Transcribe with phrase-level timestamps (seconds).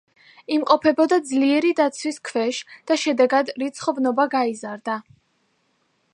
[0.53, 4.99] იმყოფებოდა ძლიერი დაცვის ქვეშ და შედეგად რიცხოვნობა გაიზარდა.